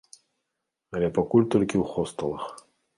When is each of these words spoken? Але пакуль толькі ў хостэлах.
Але 0.97 1.07
пакуль 1.19 1.47
толькі 1.57 1.73
ў 1.77 1.83
хостэлах. 1.95 2.43